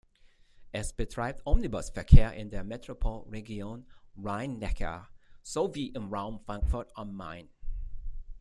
Es 0.73 0.93
betreibt 0.93 1.45
Omnibusverkehr 1.45 2.33
in 2.33 2.49
der 2.49 2.63
Metropolregion 2.63 3.85
Rhein-Neckar 4.17 5.07
sowie 5.43 5.89
im 5.89 6.11
Raum 6.11 6.39
Frankfurt 6.39 6.89
am 6.97 7.15
Main. 7.15 7.47